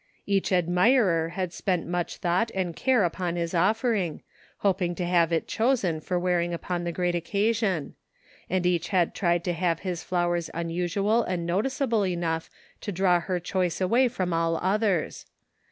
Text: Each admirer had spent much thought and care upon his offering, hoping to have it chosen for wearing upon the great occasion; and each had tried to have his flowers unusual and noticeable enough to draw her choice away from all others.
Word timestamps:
Each 0.25 0.51
admirer 0.51 1.29
had 1.29 1.53
spent 1.53 1.85
much 1.85 2.17
thought 2.17 2.49
and 2.55 2.75
care 2.75 3.03
upon 3.03 3.35
his 3.35 3.53
offering, 3.53 4.23
hoping 4.65 4.95
to 4.95 5.05
have 5.05 5.31
it 5.31 5.47
chosen 5.47 6.01
for 6.01 6.17
wearing 6.17 6.55
upon 6.55 6.85
the 6.85 6.91
great 6.91 7.13
occasion; 7.13 7.93
and 8.49 8.65
each 8.65 8.87
had 8.87 9.13
tried 9.13 9.43
to 9.43 9.53
have 9.53 9.81
his 9.81 10.01
flowers 10.01 10.49
unusual 10.55 11.21
and 11.21 11.45
noticeable 11.45 12.03
enough 12.03 12.49
to 12.79 12.91
draw 12.91 13.19
her 13.19 13.39
choice 13.39 13.79
away 13.79 14.07
from 14.07 14.33
all 14.33 14.57
others. 14.57 15.27